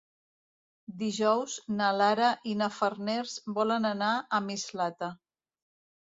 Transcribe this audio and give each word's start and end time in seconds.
Dijous 1.01 1.57
na 1.81 1.89
Lara 1.97 2.29
i 2.51 2.55
na 2.61 2.69
Farners 2.77 3.33
volen 3.59 3.85
anar 3.89 4.09
a 4.15 4.41
Mislata. 4.47 5.11